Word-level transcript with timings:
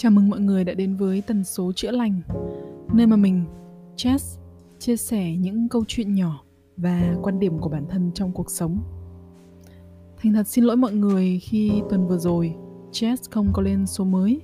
Chào 0.00 0.10
mừng 0.10 0.30
mọi 0.30 0.40
người 0.40 0.64
đã 0.64 0.74
đến 0.74 0.96
với 0.96 1.20
tần 1.20 1.44
số 1.44 1.72
chữa 1.72 1.90
lành, 1.90 2.20
nơi 2.92 3.06
mà 3.06 3.16
mình, 3.16 3.44
Chess, 3.96 4.38
chia 4.78 4.96
sẻ 4.96 5.36
những 5.36 5.68
câu 5.68 5.84
chuyện 5.88 6.14
nhỏ 6.14 6.44
và 6.76 7.14
quan 7.22 7.38
điểm 7.38 7.58
của 7.58 7.68
bản 7.68 7.84
thân 7.88 8.10
trong 8.14 8.32
cuộc 8.32 8.50
sống. 8.50 8.78
Thành 10.16 10.32
thật 10.32 10.48
xin 10.48 10.64
lỗi 10.64 10.76
mọi 10.76 10.92
người 10.92 11.38
khi 11.38 11.82
tuần 11.90 12.06
vừa 12.06 12.18
rồi 12.18 12.54
Chess 12.92 13.30
không 13.30 13.52
có 13.52 13.62
lên 13.62 13.86
số 13.86 14.04
mới. 14.04 14.40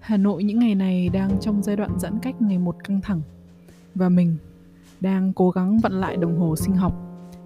Hà 0.00 0.16
Nội 0.16 0.44
những 0.44 0.58
ngày 0.58 0.74
này 0.74 1.08
đang 1.08 1.40
trong 1.40 1.62
giai 1.62 1.76
đoạn 1.76 1.98
giãn 1.98 2.18
cách 2.18 2.42
ngày 2.42 2.58
một 2.58 2.76
căng 2.84 3.00
thẳng 3.00 3.20
và 3.94 4.08
mình 4.08 4.36
đang 5.00 5.32
cố 5.32 5.50
gắng 5.50 5.78
vặn 5.78 5.92
lại 5.92 6.16
đồng 6.16 6.38
hồ 6.38 6.56
sinh 6.56 6.74
học, 6.74 6.94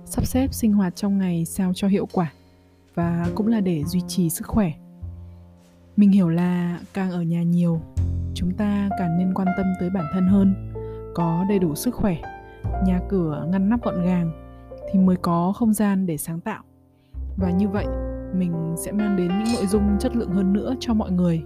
sắp 0.05 0.27
xếp 0.27 0.55
sinh 0.55 0.73
hoạt 0.73 0.97
trong 0.97 1.19
ngày 1.19 1.45
sao 1.45 1.73
cho 1.75 1.89
hiệu 1.89 2.07
quả 2.13 2.33
và 2.95 3.27
cũng 3.35 3.47
là 3.47 3.61
để 3.61 3.85
duy 3.85 4.01
trì 4.09 4.31
sức 4.31 4.47
khỏe 4.47 4.73
mình 5.97 6.11
hiểu 6.11 6.29
là 6.29 6.81
càng 6.95 7.11
ở 7.11 7.23
nhà 7.23 7.43
nhiều, 7.43 7.81
chúng 8.35 8.51
ta 8.51 8.89
càng 8.99 9.19
nên 9.19 9.35
quan 9.35 9.49
tâm 9.57 9.67
tới 9.81 9.91
bản 9.91 10.05
thân 10.13 10.27
hơn, 10.27 10.55
có 11.15 11.45
đầy 11.49 11.59
đủ 11.59 11.75
sức 11.75 11.95
khỏe, 11.95 12.17
nhà 12.87 13.01
cửa 13.09 13.47
ngăn 13.51 13.69
nắp 13.69 13.83
gọn 13.83 14.05
gàng 14.05 14.31
thì 14.93 14.99
mới 14.99 15.17
có 15.17 15.53
không 15.53 15.73
gian 15.73 16.07
để 16.07 16.17
sáng 16.17 16.41
tạo. 16.41 16.63
Và 17.37 17.51
như 17.51 17.69
vậy, 17.69 17.87
mình 18.35 18.75
sẽ 18.77 18.93
mang 18.93 19.17
đến 19.17 19.29
những 19.29 19.55
nội 19.55 19.67
dung 19.67 19.99
chất 19.99 20.17
lượng 20.17 20.31
hơn 20.31 20.53
nữa 20.53 20.75
cho 20.81 20.95
mọi 20.95 21.11
người. 21.11 21.43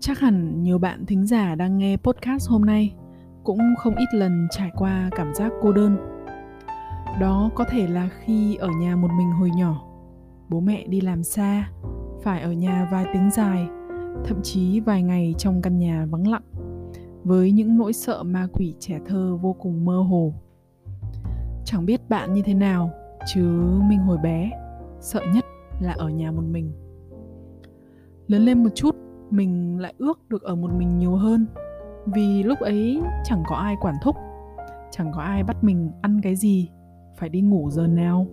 Chắc 0.00 0.18
hẳn 0.18 0.62
nhiều 0.62 0.78
bạn 0.78 1.06
thính 1.06 1.26
giả 1.26 1.54
đang 1.54 1.78
nghe 1.78 1.96
podcast 1.96 2.48
hôm 2.48 2.64
nay 2.64 2.94
cũng 3.44 3.60
không 3.78 3.94
ít 3.94 4.08
lần 4.14 4.48
trải 4.50 4.70
qua 4.74 5.10
cảm 5.16 5.34
giác 5.34 5.52
cô 5.62 5.72
đơn. 5.72 5.96
Đó 7.20 7.50
có 7.54 7.64
thể 7.70 7.86
là 7.86 8.08
khi 8.20 8.56
ở 8.56 8.68
nhà 8.80 8.96
một 8.96 9.08
mình 9.18 9.30
hồi 9.30 9.50
nhỏ 9.56 9.93
bố 10.48 10.60
mẹ 10.60 10.86
đi 10.86 11.00
làm 11.00 11.22
xa, 11.22 11.70
phải 12.22 12.42
ở 12.42 12.52
nhà 12.52 12.88
vài 12.92 13.06
tiếng 13.12 13.30
dài, 13.30 13.68
thậm 14.24 14.40
chí 14.42 14.80
vài 14.80 15.02
ngày 15.02 15.34
trong 15.38 15.62
căn 15.62 15.78
nhà 15.78 16.06
vắng 16.10 16.28
lặng, 16.28 16.42
với 17.24 17.52
những 17.52 17.78
nỗi 17.78 17.92
sợ 17.92 18.22
ma 18.22 18.48
quỷ 18.52 18.74
trẻ 18.78 19.00
thơ 19.06 19.36
vô 19.36 19.52
cùng 19.52 19.84
mơ 19.84 19.96
hồ. 19.96 20.32
Chẳng 21.64 21.86
biết 21.86 22.08
bạn 22.08 22.32
như 22.32 22.42
thế 22.42 22.54
nào, 22.54 22.90
chứ 23.34 23.40
mình 23.88 23.98
hồi 23.98 24.18
bé, 24.18 24.50
sợ 25.00 25.20
nhất 25.34 25.44
là 25.80 25.92
ở 25.92 26.08
nhà 26.08 26.30
một 26.30 26.44
mình. 26.50 26.72
Lớn 28.26 28.42
lên 28.42 28.62
một 28.62 28.70
chút, 28.74 28.96
mình 29.30 29.78
lại 29.80 29.94
ước 29.98 30.28
được 30.28 30.42
ở 30.42 30.54
một 30.54 30.70
mình 30.76 30.98
nhiều 30.98 31.14
hơn, 31.14 31.46
vì 32.06 32.42
lúc 32.42 32.58
ấy 32.58 33.00
chẳng 33.24 33.42
có 33.46 33.56
ai 33.56 33.76
quản 33.80 33.94
thúc, 34.02 34.16
chẳng 34.90 35.12
có 35.14 35.20
ai 35.22 35.44
bắt 35.44 35.64
mình 35.64 35.90
ăn 36.02 36.20
cái 36.22 36.36
gì, 36.36 36.70
phải 37.18 37.28
đi 37.28 37.40
ngủ 37.40 37.70
giờ 37.70 37.86
nào, 37.86 38.26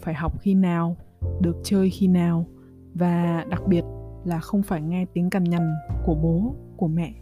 phải 0.00 0.14
học 0.14 0.40
khi 0.40 0.54
nào 0.54 0.96
được 1.40 1.56
chơi 1.62 1.90
khi 1.90 2.08
nào 2.08 2.46
và 2.94 3.44
đặc 3.50 3.62
biệt 3.66 3.84
là 4.24 4.40
không 4.40 4.62
phải 4.62 4.82
nghe 4.82 5.06
tiếng 5.14 5.30
cằn 5.30 5.44
nhằn 5.44 5.74
của 6.04 6.14
bố, 6.14 6.54
của 6.76 6.88
mẹ. 6.88 7.14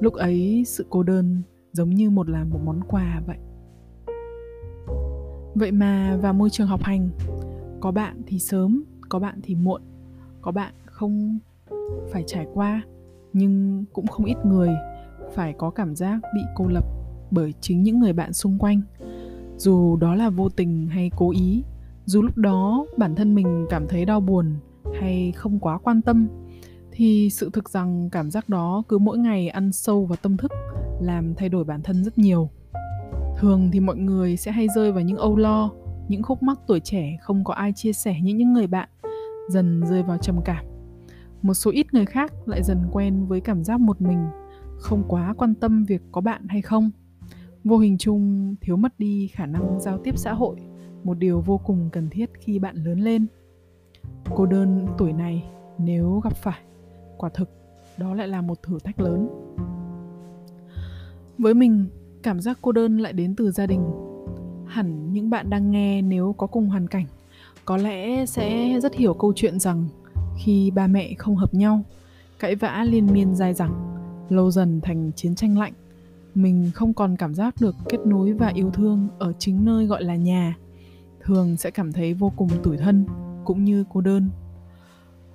Lúc 0.00 0.14
ấy 0.14 0.64
sự 0.66 0.86
cô 0.90 1.02
đơn 1.02 1.42
giống 1.72 1.90
như 1.90 2.10
một 2.10 2.28
là 2.28 2.44
một 2.44 2.58
món 2.64 2.80
quà 2.88 3.22
vậy. 3.26 3.38
Vậy 5.54 5.72
mà 5.72 6.16
vào 6.22 6.32
môi 6.32 6.50
trường 6.50 6.66
học 6.66 6.82
hành, 6.82 7.08
có 7.80 7.90
bạn 7.90 8.22
thì 8.26 8.38
sớm, 8.38 8.84
có 9.08 9.18
bạn 9.18 9.40
thì 9.42 9.54
muộn. 9.54 9.82
Có 10.42 10.52
bạn 10.52 10.74
không 10.84 11.38
phải 12.12 12.24
trải 12.26 12.46
qua, 12.54 12.82
nhưng 13.32 13.84
cũng 13.92 14.06
không 14.06 14.24
ít 14.24 14.36
người 14.44 14.70
phải 15.34 15.52
có 15.52 15.70
cảm 15.70 15.96
giác 15.96 16.20
bị 16.34 16.40
cô 16.56 16.66
lập 16.66 16.84
bởi 17.30 17.54
chính 17.60 17.82
những 17.82 17.98
người 17.98 18.12
bạn 18.12 18.32
xung 18.32 18.58
quanh. 18.58 18.80
Dù 19.56 19.96
đó 19.96 20.14
là 20.14 20.30
vô 20.30 20.48
tình 20.48 20.88
hay 20.88 21.10
cố 21.16 21.30
ý 21.30 21.62
dù 22.08 22.22
lúc 22.22 22.36
đó 22.36 22.86
bản 22.96 23.14
thân 23.14 23.34
mình 23.34 23.66
cảm 23.70 23.86
thấy 23.88 24.04
đau 24.04 24.20
buồn 24.20 24.54
hay 25.00 25.32
không 25.36 25.58
quá 25.58 25.78
quan 25.78 26.02
tâm, 26.02 26.28
thì 26.92 27.30
sự 27.30 27.50
thực 27.52 27.70
rằng 27.70 28.08
cảm 28.12 28.30
giác 28.30 28.48
đó 28.48 28.82
cứ 28.88 28.98
mỗi 28.98 29.18
ngày 29.18 29.48
ăn 29.48 29.72
sâu 29.72 30.06
vào 30.06 30.16
tâm 30.22 30.36
thức, 30.36 30.52
làm 31.00 31.34
thay 31.34 31.48
đổi 31.48 31.64
bản 31.64 31.82
thân 31.82 32.04
rất 32.04 32.18
nhiều. 32.18 32.50
Thường 33.38 33.70
thì 33.72 33.80
mọi 33.80 33.96
người 33.96 34.36
sẽ 34.36 34.52
hay 34.52 34.66
rơi 34.74 34.92
vào 34.92 35.02
những 35.02 35.16
âu 35.16 35.36
lo, 35.36 35.70
những 36.08 36.22
khúc 36.22 36.42
mắc 36.42 36.58
tuổi 36.66 36.80
trẻ 36.80 37.16
không 37.22 37.44
có 37.44 37.54
ai 37.54 37.72
chia 37.72 37.92
sẻ 37.92 38.20
như 38.22 38.34
những 38.34 38.52
người 38.52 38.66
bạn, 38.66 38.88
dần 39.48 39.82
rơi 39.90 40.02
vào 40.02 40.18
trầm 40.18 40.36
cảm. 40.44 40.64
Một 41.42 41.54
số 41.54 41.70
ít 41.70 41.94
người 41.94 42.06
khác 42.06 42.32
lại 42.46 42.62
dần 42.62 42.78
quen 42.92 43.26
với 43.26 43.40
cảm 43.40 43.64
giác 43.64 43.80
một 43.80 44.00
mình, 44.00 44.26
không 44.78 45.04
quá 45.08 45.34
quan 45.38 45.54
tâm 45.54 45.84
việc 45.84 46.02
có 46.12 46.20
bạn 46.20 46.42
hay 46.48 46.62
không. 46.62 46.90
Vô 47.64 47.78
hình 47.78 47.98
chung, 47.98 48.54
thiếu 48.60 48.76
mất 48.76 48.98
đi 48.98 49.28
khả 49.32 49.46
năng 49.46 49.80
giao 49.80 49.98
tiếp 50.04 50.18
xã 50.18 50.32
hội 50.32 50.56
một 51.04 51.18
điều 51.18 51.40
vô 51.40 51.60
cùng 51.64 51.88
cần 51.92 52.08
thiết 52.10 52.30
khi 52.34 52.58
bạn 52.58 52.76
lớn 52.76 53.00
lên. 53.00 53.26
Cô 54.34 54.46
đơn 54.46 54.86
tuổi 54.98 55.12
này 55.12 55.44
nếu 55.78 56.20
gặp 56.24 56.36
phải, 56.36 56.60
quả 57.16 57.30
thực 57.34 57.50
đó 57.96 58.14
lại 58.14 58.28
là 58.28 58.40
một 58.40 58.62
thử 58.62 58.78
thách 58.84 59.00
lớn. 59.00 59.28
Với 61.38 61.54
mình, 61.54 61.86
cảm 62.22 62.40
giác 62.40 62.58
cô 62.62 62.72
đơn 62.72 62.98
lại 62.98 63.12
đến 63.12 63.34
từ 63.36 63.50
gia 63.50 63.66
đình. 63.66 63.82
Hẳn 64.66 65.12
những 65.12 65.30
bạn 65.30 65.50
đang 65.50 65.70
nghe 65.70 66.02
nếu 66.02 66.34
có 66.38 66.46
cùng 66.46 66.68
hoàn 66.68 66.88
cảnh, 66.88 67.06
có 67.64 67.76
lẽ 67.76 68.26
sẽ 68.26 68.80
rất 68.80 68.94
hiểu 68.94 69.14
câu 69.14 69.32
chuyện 69.36 69.60
rằng 69.60 69.88
khi 70.38 70.70
ba 70.70 70.86
mẹ 70.86 71.14
không 71.18 71.36
hợp 71.36 71.54
nhau, 71.54 71.82
cãi 72.38 72.54
vã 72.54 72.84
liên 72.88 73.06
miên 73.12 73.34
dài 73.34 73.54
dẳng, 73.54 73.98
lâu 74.28 74.50
dần 74.50 74.80
thành 74.80 75.10
chiến 75.16 75.34
tranh 75.34 75.58
lạnh, 75.58 75.72
mình 76.34 76.70
không 76.74 76.94
còn 76.94 77.16
cảm 77.16 77.34
giác 77.34 77.54
được 77.60 77.74
kết 77.88 77.98
nối 78.06 78.32
và 78.32 78.48
yêu 78.48 78.70
thương 78.70 79.08
ở 79.18 79.32
chính 79.38 79.64
nơi 79.64 79.86
gọi 79.86 80.04
là 80.04 80.16
nhà 80.16 80.56
thường 81.28 81.56
sẽ 81.56 81.70
cảm 81.70 81.92
thấy 81.92 82.14
vô 82.14 82.32
cùng 82.36 82.48
tủi 82.62 82.76
thân 82.76 83.06
cũng 83.44 83.64
như 83.64 83.84
cô 83.92 84.00
đơn. 84.00 84.30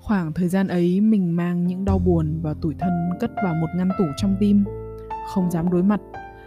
Khoảng 0.00 0.32
thời 0.32 0.48
gian 0.48 0.68
ấy, 0.68 1.00
mình 1.00 1.36
mang 1.36 1.66
những 1.66 1.84
đau 1.84 1.98
buồn 1.98 2.40
và 2.42 2.54
tủi 2.60 2.74
thân 2.78 2.90
cất 3.20 3.30
vào 3.44 3.54
một 3.54 3.66
ngăn 3.76 3.88
tủ 3.98 4.04
trong 4.16 4.36
tim. 4.40 4.64
Không 5.34 5.50
dám 5.50 5.70
đối 5.70 5.82
mặt, 5.82 6.00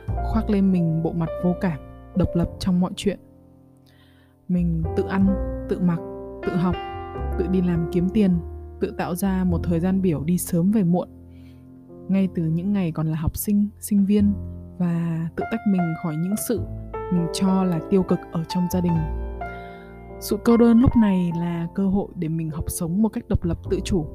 khoác 0.07 0.49
lên 0.49 0.71
mình 0.71 1.03
bộ 1.03 1.11
mặt 1.11 1.29
vô 1.43 1.53
cảm, 1.61 1.79
độc 2.15 2.27
lập 2.33 2.49
trong 2.59 2.79
mọi 2.79 2.91
chuyện. 2.95 3.19
Mình 4.47 4.83
tự 4.97 5.03
ăn, 5.07 5.27
tự 5.69 5.79
mặc, 5.79 5.99
tự 6.47 6.55
học, 6.55 6.75
tự 7.39 7.47
đi 7.47 7.61
làm 7.61 7.89
kiếm 7.91 8.09
tiền, 8.09 8.31
tự 8.79 8.93
tạo 8.97 9.15
ra 9.15 9.43
một 9.43 9.59
thời 9.63 9.79
gian 9.79 10.01
biểu 10.01 10.23
đi 10.23 10.37
sớm 10.37 10.71
về 10.71 10.83
muộn. 10.83 11.09
Ngay 12.07 12.29
từ 12.35 12.43
những 12.43 12.73
ngày 12.73 12.91
còn 12.91 13.07
là 13.07 13.17
học 13.17 13.37
sinh 13.37 13.67
sinh 13.79 14.05
viên 14.05 14.33
và 14.77 15.27
tự 15.35 15.43
tách 15.51 15.61
mình 15.67 15.81
khỏi 16.03 16.15
những 16.15 16.35
sự 16.47 16.61
mình 17.13 17.27
cho 17.33 17.63
là 17.63 17.79
tiêu 17.89 18.03
cực 18.03 18.19
ở 18.31 18.43
trong 18.43 18.67
gia 18.71 18.81
đình 18.81 19.26
sự 20.19 20.37
cô 20.45 20.57
đơn 20.57 20.79
lúc 20.79 20.95
này 20.95 21.31
là 21.39 21.67
cơ 21.75 21.87
hội 21.87 22.07
để 22.15 22.27
mình 22.27 22.49
học 22.49 22.65
sống 22.67 23.01
một 23.01 23.09
cách 23.09 23.23
độc 23.27 23.43
lập 23.43 23.57
tự 23.69 23.79
chủ, 23.83 24.05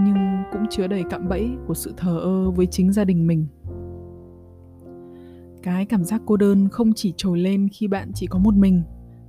nhưng 0.00 0.42
cũng 0.52 0.66
chứa 0.70 0.86
đầy 0.86 1.04
cạm 1.10 1.28
bẫy 1.28 1.50
của 1.66 1.74
sự 1.74 1.94
thờ 1.96 2.18
ơ 2.18 2.50
với 2.50 2.66
chính 2.66 2.92
gia 2.92 3.04
đình 3.04 3.26
mình. 3.26 3.46
Cái 5.62 5.84
cảm 5.84 6.04
giác 6.04 6.22
cô 6.26 6.36
đơn 6.36 6.68
không 6.68 6.92
chỉ 6.94 7.14
trồi 7.16 7.38
lên 7.38 7.68
khi 7.72 7.88
bạn 7.88 8.10
chỉ 8.14 8.26
có 8.26 8.38
một 8.38 8.54
mình, 8.54 8.82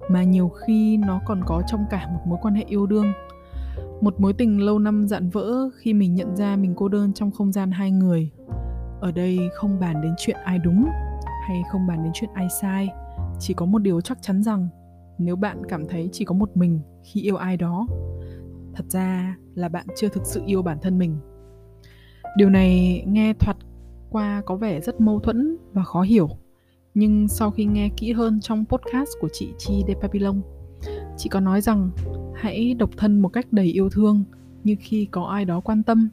mà 0.09 0.23
nhiều 0.23 0.49
khi 0.49 0.97
nó 0.97 1.19
còn 1.25 1.41
có 1.45 1.61
trong 1.67 1.85
cả 1.89 2.07
một 2.13 2.21
mối 2.27 2.39
quan 2.41 2.55
hệ 2.55 2.63
yêu 2.67 2.85
đương. 2.85 3.05
Một 4.01 4.19
mối 4.19 4.33
tình 4.33 4.61
lâu 4.61 4.79
năm 4.79 5.07
dạn 5.07 5.29
vỡ 5.29 5.69
khi 5.77 5.93
mình 5.93 6.15
nhận 6.15 6.35
ra 6.35 6.55
mình 6.55 6.73
cô 6.75 6.87
đơn 6.87 7.13
trong 7.13 7.31
không 7.31 7.51
gian 7.51 7.71
hai 7.71 7.91
người. 7.91 8.31
Ở 9.01 9.11
đây 9.11 9.39
không 9.55 9.79
bàn 9.79 10.01
đến 10.01 10.13
chuyện 10.17 10.37
ai 10.43 10.59
đúng 10.59 10.85
hay 11.47 11.61
không 11.71 11.87
bàn 11.87 12.03
đến 12.03 12.11
chuyện 12.15 12.29
ai 12.33 12.47
sai, 12.61 12.89
chỉ 13.39 13.53
có 13.53 13.65
một 13.65 13.79
điều 13.79 14.01
chắc 14.01 14.21
chắn 14.21 14.43
rằng 14.43 14.69
nếu 15.17 15.35
bạn 15.35 15.61
cảm 15.69 15.87
thấy 15.87 16.09
chỉ 16.11 16.25
có 16.25 16.35
một 16.35 16.57
mình 16.57 16.79
khi 17.03 17.21
yêu 17.21 17.35
ai 17.35 17.57
đó. 17.57 17.87
Thật 18.73 18.85
ra 18.89 19.37
là 19.55 19.69
bạn 19.69 19.85
chưa 19.95 20.07
thực 20.09 20.25
sự 20.25 20.41
yêu 20.45 20.61
bản 20.61 20.77
thân 20.81 20.99
mình. 20.99 21.17
Điều 22.37 22.49
này 22.49 23.03
nghe 23.07 23.33
thoạt 23.33 23.57
qua 24.09 24.41
có 24.45 24.55
vẻ 24.55 24.81
rất 24.81 25.01
mâu 25.01 25.19
thuẫn 25.19 25.57
và 25.73 25.83
khó 25.83 26.01
hiểu, 26.01 26.29
nhưng 26.93 27.27
sau 27.27 27.51
khi 27.51 27.65
nghe 27.65 27.89
kỹ 27.97 28.11
hơn 28.11 28.39
trong 28.41 28.65
podcast 28.69 29.09
của 29.19 29.29
chị 29.33 29.53
chi 29.57 29.83
de 29.87 29.93
papillon, 29.93 30.41
chị 31.17 31.29
có 31.29 31.39
nói 31.39 31.61
rằng 31.61 31.89
hãy 32.35 32.73
độc 32.73 32.89
thân 32.97 33.19
một 33.19 33.29
cách 33.29 33.47
đầy 33.51 33.65
yêu 33.65 33.89
thương 33.89 34.23
như 34.63 34.75
khi 34.79 35.05
có 35.11 35.23
ai 35.23 35.45
đó 35.45 35.59
quan 35.59 35.83
tâm 35.83 36.09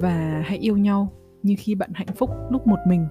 và 0.00 0.42
hãy 0.46 0.58
yêu 0.58 0.76
nhau 0.76 1.12
như 1.42 1.54
khi 1.58 1.74
bạn 1.74 1.90
hạnh 1.94 2.14
phúc 2.16 2.30
lúc 2.50 2.66
một 2.66 2.78
mình. 2.86 3.06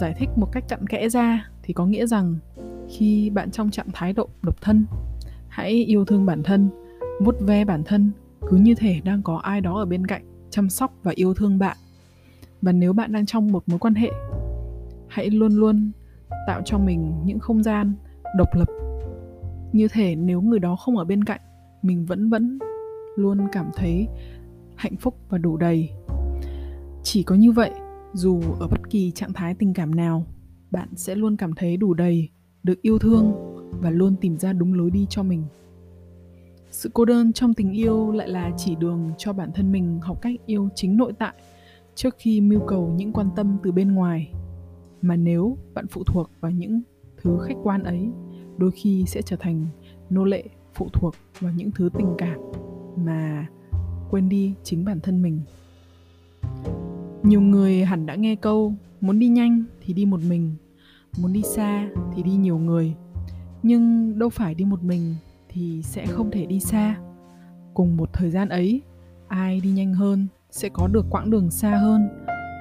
Giải 0.00 0.14
thích 0.18 0.28
một 0.36 0.52
cách 0.52 0.64
cặn 0.68 0.86
kẽ 0.86 1.08
ra 1.08 1.50
thì 1.62 1.74
có 1.74 1.86
nghĩa 1.86 2.06
rằng 2.06 2.34
khi 2.88 3.30
bạn 3.30 3.50
trong 3.50 3.70
trạng 3.70 3.88
thái 3.92 4.12
độ 4.12 4.28
độc 4.42 4.60
thân. 4.60 4.86
Hãy 5.48 5.72
yêu 5.72 6.04
thương 6.04 6.26
bản 6.26 6.42
thân, 6.42 6.68
vuốt 7.20 7.36
ve 7.40 7.64
bản 7.64 7.82
thân, 7.84 8.10
cứ 8.48 8.56
như 8.56 8.74
thể 8.74 9.00
đang 9.04 9.22
có 9.22 9.36
ai 9.36 9.60
đó 9.60 9.78
ở 9.78 9.86
bên 9.86 10.06
cạnh, 10.06 10.22
chăm 10.50 10.68
sóc 10.68 10.94
và 11.02 11.12
yêu 11.14 11.34
thương 11.34 11.58
bạn. 11.58 11.76
Và 12.62 12.72
nếu 12.72 12.92
bạn 12.92 13.12
đang 13.12 13.26
trong 13.26 13.52
một 13.52 13.68
mối 13.68 13.78
quan 13.78 13.94
hệ, 13.94 14.10
hãy 15.08 15.30
luôn 15.30 15.52
luôn 15.52 15.90
tạo 16.46 16.62
cho 16.64 16.78
mình 16.78 17.12
những 17.24 17.38
không 17.38 17.62
gian 17.62 17.94
độc 18.36 18.48
lập. 18.54 18.68
Như 19.72 19.88
thể 19.88 20.16
nếu 20.16 20.40
người 20.40 20.58
đó 20.58 20.76
không 20.76 20.96
ở 20.96 21.04
bên 21.04 21.24
cạnh, 21.24 21.40
mình 21.82 22.06
vẫn 22.06 22.30
vẫn 22.30 22.58
luôn 23.16 23.38
cảm 23.52 23.70
thấy 23.76 24.08
hạnh 24.76 24.96
phúc 24.96 25.16
và 25.28 25.38
đủ 25.38 25.56
đầy. 25.56 25.90
Chỉ 27.02 27.22
có 27.22 27.34
như 27.34 27.52
vậy, 27.52 27.70
dù 28.12 28.40
ở 28.60 28.68
bất 28.68 28.90
kỳ 28.90 29.10
trạng 29.10 29.32
thái 29.32 29.54
tình 29.54 29.74
cảm 29.74 29.94
nào, 29.94 30.26
bạn 30.70 30.88
sẽ 30.96 31.14
luôn 31.14 31.36
cảm 31.36 31.54
thấy 31.54 31.76
đủ 31.76 31.94
đầy 31.94 32.28
được 32.66 32.82
yêu 32.82 32.98
thương 32.98 33.32
và 33.80 33.90
luôn 33.90 34.16
tìm 34.20 34.38
ra 34.38 34.52
đúng 34.52 34.74
lối 34.74 34.90
đi 34.90 35.06
cho 35.10 35.22
mình. 35.22 35.42
Sự 36.70 36.90
cô 36.94 37.04
đơn 37.04 37.32
trong 37.32 37.54
tình 37.54 37.72
yêu 37.72 38.12
lại 38.12 38.28
là 38.28 38.50
chỉ 38.56 38.74
đường 38.74 39.10
cho 39.18 39.32
bản 39.32 39.52
thân 39.54 39.72
mình 39.72 40.00
học 40.02 40.22
cách 40.22 40.40
yêu 40.46 40.68
chính 40.74 40.96
nội 40.96 41.12
tại 41.18 41.34
trước 41.94 42.14
khi 42.18 42.40
mưu 42.40 42.60
cầu 42.60 42.94
những 42.96 43.12
quan 43.12 43.28
tâm 43.36 43.56
từ 43.62 43.72
bên 43.72 43.92
ngoài. 43.92 44.32
Mà 45.02 45.16
nếu 45.16 45.58
bạn 45.74 45.86
phụ 45.86 46.04
thuộc 46.04 46.30
vào 46.40 46.50
những 46.50 46.82
thứ 47.22 47.38
khách 47.42 47.56
quan 47.62 47.82
ấy, 47.82 48.08
đôi 48.56 48.70
khi 48.70 49.04
sẽ 49.06 49.22
trở 49.22 49.36
thành 49.36 49.66
nô 50.10 50.24
lệ, 50.24 50.44
phụ 50.74 50.88
thuộc 50.92 51.14
vào 51.40 51.52
những 51.56 51.70
thứ 51.70 51.90
tình 51.98 52.14
cảm 52.18 52.38
mà 52.96 53.46
quên 54.10 54.28
đi 54.28 54.54
chính 54.62 54.84
bản 54.84 55.00
thân 55.00 55.22
mình. 55.22 55.40
Nhiều 57.22 57.40
người 57.40 57.84
hẳn 57.84 58.06
đã 58.06 58.14
nghe 58.14 58.36
câu 58.36 58.74
muốn 59.00 59.18
đi 59.18 59.28
nhanh 59.28 59.64
thì 59.80 59.94
đi 59.94 60.04
một 60.04 60.20
mình 60.28 60.54
muốn 61.22 61.32
đi 61.32 61.42
xa 61.42 61.88
thì 62.14 62.22
đi 62.22 62.32
nhiều 62.32 62.58
người, 62.58 62.94
nhưng 63.62 64.18
đâu 64.18 64.28
phải 64.28 64.54
đi 64.54 64.64
một 64.64 64.82
mình 64.82 65.14
thì 65.48 65.82
sẽ 65.82 66.06
không 66.06 66.30
thể 66.30 66.46
đi 66.46 66.60
xa. 66.60 66.96
Cùng 67.74 67.96
một 67.96 68.12
thời 68.12 68.30
gian 68.30 68.48
ấy, 68.48 68.82
ai 69.28 69.60
đi 69.60 69.70
nhanh 69.70 69.94
hơn 69.94 70.26
sẽ 70.50 70.68
có 70.68 70.86
được 70.86 71.06
quãng 71.10 71.30
đường 71.30 71.50
xa 71.50 71.76
hơn. 71.76 72.08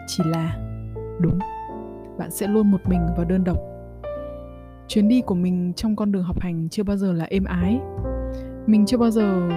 Chỉ 0.08 0.24
là, 0.26 0.58
đúng, 1.22 1.40
bạn 2.18 2.32
sẽ 2.32 2.48
luôn 2.48 2.72
một 2.72 2.82
mình 2.86 3.02
và 3.18 3.24
đơn 3.24 3.44
độc. 3.44 3.58
Chuyến 4.88 5.08
đi 5.08 5.22
của 5.22 5.36
mình 5.36 5.74
trong 5.76 5.96
con 5.96 6.12
đường 6.12 6.24
học 6.24 6.40
hành 6.40 6.70
chưa 6.70 6.84
bao 6.84 6.98
giờ 6.98 7.14
là 7.14 7.26
êm 7.26 7.46
ái. 7.46 7.80
Mình 8.68 8.86
chưa 8.86 8.98
bao 8.98 9.12
giờ 9.12 9.50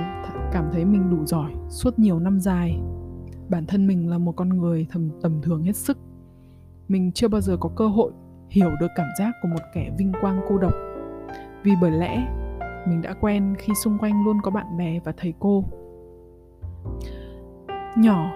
cảm 0.52 0.64
thấy 0.72 0.84
mình 0.84 1.10
đủ 1.10 1.26
giỏi 1.26 1.52
suốt 1.68 1.98
nhiều 1.98 2.18
năm 2.18 2.40
dài. 2.40 2.78
Bản 3.48 3.66
thân 3.66 3.86
mình 3.86 4.10
là 4.10 4.18
một 4.18 4.32
con 4.36 4.48
người 4.48 4.86
thầm, 4.90 5.10
tầm 5.22 5.42
thường 5.42 5.62
hết 5.62 5.76
sức. 5.76 5.98
Mình 6.88 7.12
chưa 7.12 7.28
bao 7.28 7.40
giờ 7.40 7.56
có 7.60 7.70
cơ 7.76 7.88
hội 7.88 8.12
hiểu 8.50 8.70
được 8.80 8.90
cảm 8.96 9.06
giác 9.18 9.32
của 9.42 9.48
một 9.48 9.62
kẻ 9.74 9.90
vinh 9.98 10.12
quang 10.20 10.40
cô 10.48 10.58
độc. 10.58 10.72
Vì 11.62 11.72
bởi 11.80 11.90
lẽ, 11.90 12.26
mình 12.88 13.02
đã 13.02 13.14
quen 13.20 13.54
khi 13.58 13.72
xung 13.84 13.98
quanh 13.98 14.24
luôn 14.24 14.38
có 14.42 14.50
bạn 14.50 14.76
bè 14.78 15.00
và 15.04 15.12
thầy 15.16 15.34
cô. 15.38 15.64
Nhỏ 17.96 18.32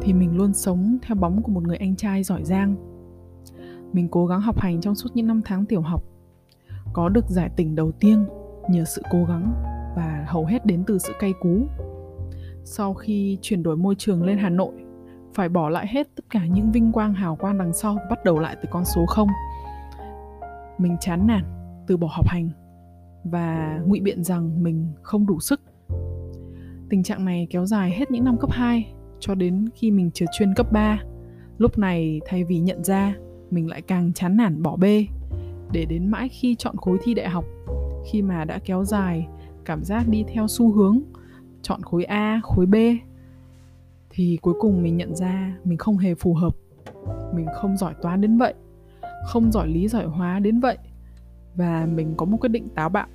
thì 0.00 0.12
mình 0.12 0.36
luôn 0.36 0.52
sống 0.52 0.98
theo 1.02 1.16
bóng 1.16 1.42
của 1.42 1.52
một 1.52 1.62
người 1.62 1.76
anh 1.76 1.96
trai 1.96 2.22
giỏi 2.22 2.44
giang. 2.44 2.76
Mình 3.92 4.08
cố 4.10 4.26
gắng 4.26 4.40
học 4.40 4.60
hành 4.60 4.80
trong 4.80 4.94
suốt 4.94 5.08
những 5.14 5.26
năm 5.26 5.40
tháng 5.44 5.66
tiểu 5.66 5.80
học. 5.80 6.04
Có 6.92 7.08
được 7.08 7.28
giải 7.28 7.50
tỉnh 7.56 7.74
đầu 7.74 7.92
tiên 7.92 8.24
nhờ 8.70 8.84
sự 8.84 9.02
cố 9.10 9.24
gắng 9.24 9.52
và 9.96 10.24
hầu 10.28 10.44
hết 10.44 10.66
đến 10.66 10.84
từ 10.86 10.98
sự 10.98 11.12
cay 11.18 11.32
cú. 11.40 11.66
Sau 12.64 12.94
khi 12.94 13.38
chuyển 13.42 13.62
đổi 13.62 13.76
môi 13.76 13.94
trường 13.98 14.22
lên 14.22 14.38
hà 14.38 14.48
nội 14.48 14.72
phải 15.40 15.48
bỏ 15.48 15.68
lại 15.68 15.86
hết 15.88 16.08
tất 16.16 16.24
cả 16.30 16.46
những 16.46 16.72
vinh 16.72 16.92
quang 16.92 17.14
hào 17.14 17.36
quang 17.36 17.58
đằng 17.58 17.72
sau 17.72 17.98
bắt 18.10 18.24
đầu 18.24 18.38
lại 18.38 18.56
từ 18.62 18.68
con 18.72 18.84
số 18.84 19.06
không. 19.06 19.28
Mình 20.78 20.96
chán 21.00 21.26
nản 21.26 21.44
từ 21.86 21.96
bỏ 21.96 22.08
học 22.10 22.28
hành 22.28 22.50
và 23.24 23.78
ngụy 23.86 24.00
biện 24.00 24.24
rằng 24.24 24.62
mình 24.62 24.92
không 25.02 25.26
đủ 25.26 25.40
sức. 25.40 25.60
Tình 26.90 27.02
trạng 27.02 27.24
này 27.24 27.46
kéo 27.50 27.66
dài 27.66 27.90
hết 27.90 28.10
những 28.10 28.24
năm 28.24 28.36
cấp 28.38 28.50
2 28.50 28.92
cho 29.20 29.34
đến 29.34 29.68
khi 29.74 29.90
mình 29.90 30.10
trượt 30.10 30.28
chuyên 30.38 30.54
cấp 30.54 30.72
3 30.72 30.98
lúc 31.58 31.78
này 31.78 32.20
thay 32.26 32.44
vì 32.44 32.58
nhận 32.58 32.84
ra 32.84 33.14
mình 33.50 33.70
lại 33.70 33.82
càng 33.82 34.12
chán 34.12 34.36
nản 34.36 34.62
bỏ 34.62 34.76
bê 34.76 35.06
để 35.72 35.84
đến 35.84 36.10
mãi 36.10 36.28
khi 36.28 36.54
chọn 36.54 36.76
khối 36.76 36.98
thi 37.02 37.14
đại 37.14 37.28
học. 37.28 37.44
Khi 38.10 38.22
mà 38.22 38.44
đã 38.44 38.58
kéo 38.64 38.84
dài 38.84 39.26
cảm 39.64 39.84
giác 39.84 40.08
đi 40.08 40.24
theo 40.34 40.48
xu 40.48 40.72
hướng 40.72 41.00
chọn 41.62 41.82
khối 41.82 42.04
A, 42.04 42.40
khối 42.42 42.66
B 42.66 42.74
thì 44.10 44.38
cuối 44.42 44.54
cùng 44.60 44.82
mình 44.82 44.96
nhận 44.96 45.14
ra 45.14 45.56
mình 45.64 45.78
không 45.78 45.98
hề 45.98 46.14
phù 46.14 46.34
hợp. 46.34 46.56
Mình 47.34 47.46
không 47.54 47.76
giỏi 47.76 47.94
toán 48.02 48.20
đến 48.20 48.38
vậy, 48.38 48.54
không 49.26 49.52
giỏi 49.52 49.68
lý 49.68 49.88
giỏi 49.88 50.04
hóa 50.04 50.38
đến 50.38 50.60
vậy 50.60 50.78
và 51.54 51.86
mình 51.86 52.14
có 52.16 52.26
một 52.26 52.36
quyết 52.40 52.48
định 52.48 52.68
táo 52.68 52.88
bạo 52.88 53.06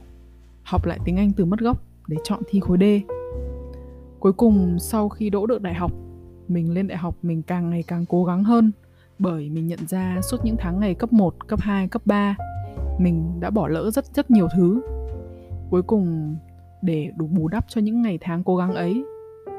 học 0.64 0.86
lại 0.86 1.00
tiếng 1.06 1.18
Anh 1.18 1.32
từ 1.32 1.46
mất 1.46 1.60
gốc 1.60 1.84
để 2.08 2.18
chọn 2.24 2.40
thi 2.50 2.60
khối 2.60 2.78
D. 2.78 3.12
Cuối 4.20 4.34
cùng 4.34 4.80
sau 4.80 5.10
khi 5.10 5.30
đỗ 5.30 5.46
được 5.46 5.62
đại 5.62 5.74
học, 5.74 5.92
mình 6.48 6.74
lên 6.74 6.88
đại 6.88 6.98
học 6.98 7.16
mình 7.22 7.42
càng 7.42 7.70
ngày 7.70 7.84
càng 7.88 8.06
cố 8.10 8.26
gắng 8.26 8.44
hơn 8.44 8.72
bởi 9.20 9.50
mình 9.50 9.68
nhận 9.68 9.88
ra 9.88 10.22
suốt 10.22 10.38
những 10.44 10.56
tháng 10.60 10.80
ngày 10.80 10.94
cấp 10.94 11.14
1, 11.14 11.48
cấp 11.48 11.60
2, 11.62 11.88
cấp 11.88 12.02
3 12.06 12.38
mình 13.00 13.40
đã 13.40 13.50
bỏ 13.50 13.68
lỡ 13.68 13.92
rất 13.92 14.06
rất 14.06 14.32
nhiều 14.32 14.48
thứ. 14.56 14.82
Cuối 15.70 15.82
cùng 15.82 16.36
để 16.82 17.12
đủ 17.18 17.28
bù 17.28 17.48
đắp 17.48 17.66
cho 17.68 17.82
những 17.82 18.02
ngày 18.02 18.18
tháng 18.22 18.44
cố 18.44 18.56
gắng 18.56 18.74
ấy, 18.74 19.04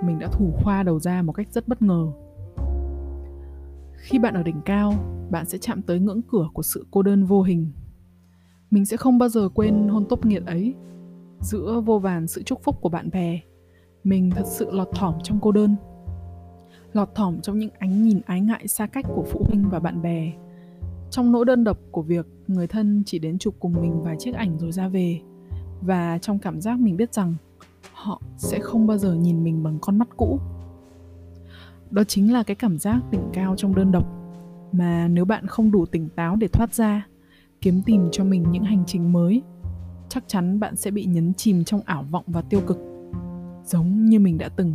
mình 0.02 0.18
đã 0.18 0.28
thủ 0.28 0.52
khoa 0.62 0.82
đầu 0.82 1.00
ra 1.00 1.22
một 1.22 1.32
cách 1.32 1.48
rất 1.50 1.68
bất 1.68 1.82
ngờ. 1.82 2.06
Khi 3.96 4.18
bạn 4.18 4.34
ở 4.34 4.42
đỉnh 4.42 4.60
cao, 4.64 4.94
bạn 5.30 5.46
sẽ 5.46 5.58
chạm 5.58 5.82
tới 5.82 6.00
ngưỡng 6.00 6.22
cửa 6.22 6.48
của 6.52 6.62
sự 6.62 6.86
cô 6.90 7.02
đơn 7.02 7.24
vô 7.24 7.42
hình. 7.42 7.72
Mình 8.70 8.86
sẽ 8.86 8.96
không 8.96 9.18
bao 9.18 9.28
giờ 9.28 9.48
quên 9.54 9.88
hôn 9.88 10.04
tốt 10.08 10.26
nghiệp 10.26 10.42
ấy. 10.46 10.74
Giữa 11.40 11.82
vô 11.86 11.98
vàn 11.98 12.26
sự 12.26 12.42
chúc 12.42 12.62
phúc 12.62 12.76
của 12.80 12.88
bạn 12.88 13.10
bè, 13.10 13.40
mình 14.04 14.30
thật 14.30 14.44
sự 14.46 14.70
lọt 14.70 14.88
thỏm 14.94 15.14
trong 15.22 15.38
cô 15.42 15.52
đơn 15.52 15.76
lọt 16.96 17.14
thỏm 17.14 17.40
trong 17.40 17.58
những 17.58 17.70
ánh 17.78 18.02
nhìn 18.02 18.20
ái 18.26 18.40
ngại 18.40 18.68
xa 18.68 18.86
cách 18.86 19.04
của 19.14 19.24
phụ 19.30 19.44
huynh 19.48 19.68
và 19.70 19.78
bạn 19.78 20.02
bè 20.02 20.32
trong 21.10 21.32
nỗi 21.32 21.44
đơn 21.44 21.64
độc 21.64 21.78
của 21.90 22.02
việc 22.02 22.26
người 22.46 22.66
thân 22.66 23.02
chỉ 23.06 23.18
đến 23.18 23.38
chụp 23.38 23.54
cùng 23.60 23.72
mình 23.72 24.02
vài 24.02 24.16
chiếc 24.18 24.34
ảnh 24.34 24.58
rồi 24.58 24.72
ra 24.72 24.88
về 24.88 25.20
và 25.82 26.18
trong 26.18 26.38
cảm 26.38 26.60
giác 26.60 26.80
mình 26.80 26.96
biết 26.96 27.14
rằng 27.14 27.34
họ 28.06 28.20
sẽ 28.36 28.58
không 28.58 28.86
bao 28.86 28.98
giờ 28.98 29.14
nhìn 29.14 29.44
mình 29.44 29.62
bằng 29.62 29.78
con 29.80 29.98
mắt 29.98 30.08
cũ. 30.16 30.40
Đó 31.90 32.04
chính 32.04 32.32
là 32.32 32.42
cái 32.42 32.54
cảm 32.54 32.78
giác 32.78 33.00
đỉnh 33.10 33.28
cao 33.32 33.54
trong 33.56 33.74
đơn 33.74 33.92
độc, 33.92 34.06
mà 34.72 35.08
nếu 35.08 35.24
bạn 35.24 35.46
không 35.46 35.70
đủ 35.70 35.86
tỉnh 35.86 36.08
táo 36.08 36.36
để 36.36 36.48
thoát 36.48 36.74
ra, 36.74 37.06
kiếm 37.60 37.82
tìm 37.86 38.08
cho 38.12 38.24
mình 38.24 38.44
những 38.50 38.64
hành 38.64 38.84
trình 38.86 39.12
mới, 39.12 39.42
chắc 40.08 40.24
chắn 40.26 40.60
bạn 40.60 40.76
sẽ 40.76 40.90
bị 40.90 41.04
nhấn 41.04 41.34
chìm 41.34 41.64
trong 41.64 41.80
ảo 41.84 42.04
vọng 42.10 42.24
và 42.26 42.42
tiêu 42.42 42.60
cực, 42.66 42.78
giống 43.64 44.04
như 44.04 44.20
mình 44.20 44.38
đã 44.38 44.48
từng. 44.48 44.74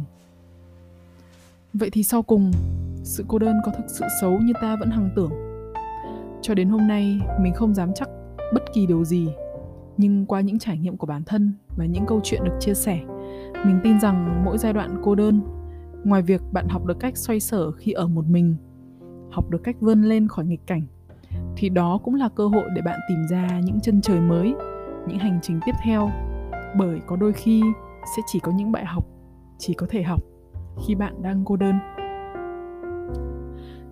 Vậy 1.73 1.89
thì 1.89 2.03
sau 2.03 2.21
cùng, 2.21 2.51
sự 3.03 3.25
cô 3.27 3.39
đơn 3.39 3.55
có 3.65 3.71
thực 3.77 3.85
sự 3.87 4.05
xấu 4.21 4.39
như 4.39 4.53
ta 4.61 4.75
vẫn 4.79 4.89
hằng 4.89 5.09
tưởng. 5.15 5.31
Cho 6.41 6.53
đến 6.53 6.69
hôm 6.69 6.87
nay, 6.87 7.19
mình 7.41 7.53
không 7.53 7.73
dám 7.73 7.91
chắc 7.95 8.09
bất 8.53 8.63
kỳ 8.73 8.85
điều 8.85 9.05
gì, 9.05 9.27
nhưng 9.97 10.25
qua 10.25 10.41
những 10.41 10.59
trải 10.59 10.77
nghiệm 10.77 10.97
của 10.97 11.07
bản 11.07 11.23
thân 11.23 11.53
và 11.77 11.85
những 11.85 12.05
câu 12.05 12.19
chuyện 12.23 12.43
được 12.43 12.57
chia 12.59 12.73
sẻ 12.73 12.99
mình 13.65 13.79
tin 13.83 13.99
rằng 13.99 14.45
mỗi 14.45 14.57
giai 14.57 14.73
đoạn 14.73 14.97
cô 15.03 15.15
đơn 15.15 15.41
ngoài 16.03 16.21
việc 16.21 16.41
bạn 16.51 16.67
học 16.67 16.85
được 16.85 16.99
cách 16.99 17.17
xoay 17.17 17.39
sở 17.39 17.71
khi 17.71 17.91
ở 17.91 18.07
một 18.07 18.25
mình 18.29 18.55
học 19.31 19.49
được 19.49 19.63
cách 19.63 19.75
vươn 19.79 20.01
lên 20.01 20.27
khỏi 20.27 20.45
nghịch 20.45 20.67
cảnh 20.67 20.81
thì 21.57 21.69
đó 21.69 21.99
cũng 22.03 22.15
là 22.15 22.29
cơ 22.35 22.47
hội 22.47 22.63
để 22.75 22.81
bạn 22.81 22.99
tìm 23.09 23.27
ra 23.29 23.59
những 23.63 23.79
chân 23.79 24.01
trời 24.01 24.21
mới 24.21 24.53
những 25.07 25.19
hành 25.19 25.39
trình 25.41 25.59
tiếp 25.65 25.75
theo 25.83 26.09
bởi 26.77 26.99
có 27.07 27.15
đôi 27.15 27.33
khi 27.33 27.61
sẽ 28.15 28.21
chỉ 28.27 28.39
có 28.39 28.51
những 28.51 28.71
bài 28.71 28.85
học 28.85 29.05
chỉ 29.57 29.73
có 29.73 29.87
thể 29.89 30.03
học 30.03 30.21
khi 30.87 30.95
bạn 30.95 31.21
đang 31.21 31.45
cô 31.45 31.55
đơn 31.55 31.75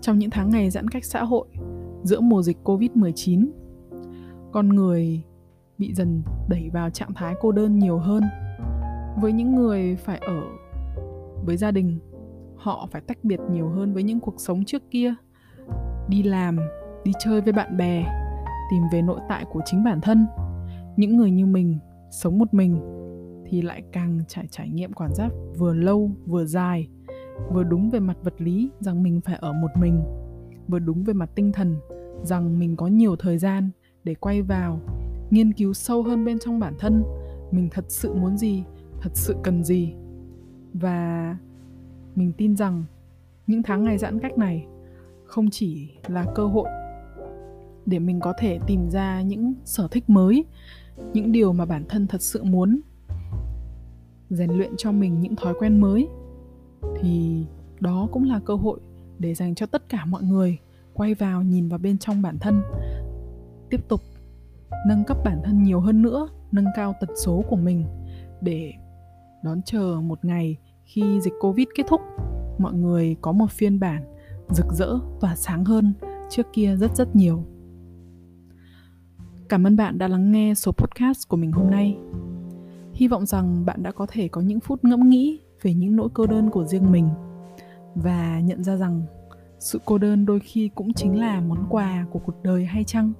trong 0.01 0.19
những 0.19 0.29
tháng 0.29 0.49
ngày 0.49 0.69
giãn 0.69 0.87
cách 0.87 1.05
xã 1.05 1.23
hội 1.23 1.47
giữa 2.03 2.19
mùa 2.19 2.41
dịch 2.41 2.57
Covid-19, 2.63 3.47
con 4.51 4.69
người 4.69 5.23
bị 5.77 5.93
dần 5.93 6.23
đẩy 6.49 6.69
vào 6.73 6.89
trạng 6.89 7.13
thái 7.13 7.35
cô 7.41 7.51
đơn 7.51 7.79
nhiều 7.79 7.97
hơn. 7.97 8.23
Với 9.17 9.33
những 9.33 9.55
người 9.55 9.95
phải 9.95 10.17
ở 10.17 10.41
với 11.45 11.57
gia 11.57 11.71
đình, 11.71 11.99
họ 12.55 12.87
phải 12.91 13.01
tách 13.01 13.17
biệt 13.23 13.39
nhiều 13.51 13.69
hơn 13.69 13.93
với 13.93 14.03
những 14.03 14.19
cuộc 14.19 14.35
sống 14.37 14.65
trước 14.65 14.83
kia. 14.91 15.13
Đi 16.07 16.23
làm, 16.23 16.59
đi 17.03 17.11
chơi 17.19 17.41
với 17.41 17.53
bạn 17.53 17.77
bè, 17.77 18.05
tìm 18.71 18.83
về 18.93 19.01
nội 19.01 19.19
tại 19.29 19.45
của 19.51 19.61
chính 19.65 19.83
bản 19.83 20.01
thân. 20.01 20.27
Những 20.97 21.17
người 21.17 21.31
như 21.31 21.45
mình, 21.45 21.79
sống 22.11 22.39
một 22.39 22.53
mình 22.53 22.99
thì 23.45 23.61
lại 23.61 23.83
càng 23.91 24.19
trải 24.27 24.47
trải 24.51 24.69
nghiệm 24.69 24.93
cảm 24.93 25.13
giác 25.13 25.31
vừa 25.57 25.73
lâu 25.73 26.11
vừa 26.25 26.45
dài 26.45 26.87
vừa 27.51 27.63
đúng 27.63 27.89
về 27.89 27.99
mặt 27.99 28.17
vật 28.23 28.41
lý 28.41 28.69
rằng 28.79 29.03
mình 29.03 29.21
phải 29.21 29.35
ở 29.35 29.53
một 29.53 29.67
mình 29.79 30.03
vừa 30.67 30.79
đúng 30.79 31.03
về 31.03 31.13
mặt 31.13 31.29
tinh 31.35 31.51
thần 31.51 31.75
rằng 32.23 32.59
mình 32.59 32.75
có 32.75 32.87
nhiều 32.87 33.15
thời 33.15 33.37
gian 33.37 33.69
để 34.03 34.15
quay 34.15 34.41
vào 34.41 34.79
nghiên 35.29 35.53
cứu 35.53 35.73
sâu 35.73 36.03
hơn 36.03 36.25
bên 36.25 36.39
trong 36.39 36.59
bản 36.59 36.73
thân 36.79 37.03
mình 37.51 37.69
thật 37.71 37.85
sự 37.87 38.13
muốn 38.13 38.37
gì 38.37 38.63
thật 39.01 39.11
sự 39.13 39.35
cần 39.43 39.63
gì. 39.63 39.93
Và 40.73 41.37
mình 42.15 42.31
tin 42.37 42.55
rằng 42.55 42.83
những 43.47 43.63
tháng 43.63 43.83
ngày 43.83 43.97
giãn 43.97 44.19
cách 44.19 44.37
này 44.37 44.65
không 45.25 45.49
chỉ 45.49 45.91
là 46.07 46.25
cơ 46.35 46.45
hội 46.45 46.69
để 47.85 47.99
mình 47.99 48.19
có 48.19 48.33
thể 48.37 48.59
tìm 48.67 48.89
ra 48.89 49.21
những 49.21 49.53
sở 49.65 49.87
thích 49.91 50.09
mới, 50.09 50.45
những 51.13 51.31
điều 51.31 51.53
mà 51.53 51.65
bản 51.65 51.83
thân 51.89 52.07
thật 52.07 52.21
sự 52.21 52.43
muốn 52.43 52.79
rèn 54.29 54.51
luyện 54.51 54.71
cho 54.77 54.91
mình 54.91 55.19
những 55.19 55.35
thói 55.35 55.53
quen 55.59 55.81
mới, 55.81 56.07
thì 56.99 57.45
đó 57.79 58.07
cũng 58.11 58.23
là 58.23 58.39
cơ 58.45 58.55
hội 58.55 58.79
để 59.19 59.33
dành 59.33 59.55
cho 59.55 59.65
tất 59.65 59.89
cả 59.89 60.05
mọi 60.05 60.23
người 60.23 60.57
quay 60.93 61.13
vào 61.13 61.43
nhìn 61.43 61.69
vào 61.69 61.79
bên 61.79 61.97
trong 61.97 62.21
bản 62.21 62.37
thân, 62.39 62.61
tiếp 63.69 63.87
tục 63.87 64.01
nâng 64.87 65.03
cấp 65.03 65.17
bản 65.25 65.41
thân 65.43 65.63
nhiều 65.63 65.79
hơn 65.79 66.01
nữa, 66.01 66.27
nâng 66.51 66.65
cao 66.75 66.93
tần 67.01 67.09
số 67.15 67.43
của 67.49 67.55
mình 67.55 67.85
để 68.41 68.73
đón 69.43 69.61
chờ 69.65 70.01
một 70.01 70.25
ngày 70.25 70.57
khi 70.85 71.21
dịch 71.21 71.33
covid 71.39 71.67
kết 71.75 71.83
thúc. 71.87 72.01
Mọi 72.57 72.73
người 72.73 73.15
có 73.21 73.31
một 73.31 73.51
phiên 73.51 73.79
bản 73.79 74.03
rực 74.49 74.65
rỡ, 74.71 74.99
tỏa 75.19 75.35
sáng 75.35 75.65
hơn 75.65 75.93
trước 76.29 76.47
kia 76.53 76.75
rất 76.75 76.95
rất 76.95 77.15
nhiều. 77.15 77.43
Cảm 79.49 79.67
ơn 79.67 79.75
bạn 79.75 79.97
đã 79.97 80.07
lắng 80.07 80.31
nghe 80.31 80.53
số 80.53 80.71
podcast 80.71 81.27
của 81.27 81.37
mình 81.37 81.51
hôm 81.51 81.69
nay. 81.69 81.97
Hy 82.93 83.07
vọng 83.07 83.25
rằng 83.25 83.65
bạn 83.65 83.83
đã 83.83 83.91
có 83.91 84.05
thể 84.09 84.27
có 84.27 84.41
những 84.41 84.59
phút 84.59 84.83
ngẫm 84.83 85.09
nghĩ 85.09 85.39
về 85.61 85.73
những 85.73 85.95
nỗi 85.95 86.09
cô 86.13 86.25
đơn 86.25 86.49
của 86.49 86.65
riêng 86.65 86.91
mình 86.91 87.09
và 87.95 88.39
nhận 88.39 88.63
ra 88.63 88.75
rằng 88.75 89.01
sự 89.59 89.79
cô 89.85 89.97
đơn 89.97 90.25
đôi 90.25 90.39
khi 90.39 90.69
cũng 90.75 90.93
chính 90.93 91.19
là 91.19 91.41
món 91.41 91.65
quà 91.69 92.05
của 92.11 92.19
cuộc 92.19 92.43
đời 92.43 92.65
hay 92.65 92.83
chăng? 92.83 93.13